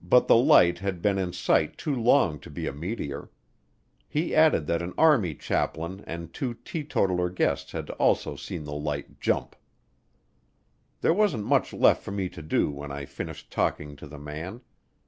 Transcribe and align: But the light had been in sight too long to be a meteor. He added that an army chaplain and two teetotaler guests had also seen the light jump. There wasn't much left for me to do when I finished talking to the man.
But 0.00 0.28
the 0.28 0.36
light 0.36 0.78
had 0.78 1.02
been 1.02 1.18
in 1.18 1.32
sight 1.32 1.76
too 1.76 1.92
long 1.92 2.38
to 2.38 2.48
be 2.48 2.68
a 2.68 2.72
meteor. 2.72 3.32
He 4.06 4.32
added 4.32 4.68
that 4.68 4.80
an 4.80 4.94
army 4.96 5.34
chaplain 5.34 6.04
and 6.06 6.32
two 6.32 6.54
teetotaler 6.54 7.30
guests 7.30 7.72
had 7.72 7.90
also 7.90 8.36
seen 8.36 8.62
the 8.62 8.74
light 8.76 9.18
jump. 9.18 9.56
There 11.00 11.12
wasn't 11.12 11.46
much 11.46 11.72
left 11.72 12.00
for 12.04 12.12
me 12.12 12.28
to 12.28 12.42
do 12.42 12.70
when 12.70 12.92
I 12.92 13.06
finished 13.06 13.50
talking 13.50 13.96
to 13.96 14.06
the 14.06 14.20
man. 14.20 14.60